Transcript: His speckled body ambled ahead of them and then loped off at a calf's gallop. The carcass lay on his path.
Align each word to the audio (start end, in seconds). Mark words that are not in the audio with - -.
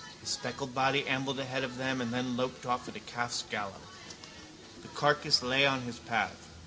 His 0.19 0.29
speckled 0.31 0.73
body 0.73 1.05
ambled 1.07 1.39
ahead 1.39 1.63
of 1.63 1.77
them 1.77 2.01
and 2.01 2.11
then 2.11 2.35
loped 2.35 2.65
off 2.65 2.89
at 2.89 2.95
a 2.95 2.99
calf's 2.99 3.43
gallop. 3.51 3.83
The 4.81 4.87
carcass 4.87 5.43
lay 5.43 5.63
on 5.67 5.83
his 5.83 5.99
path. 5.99 6.49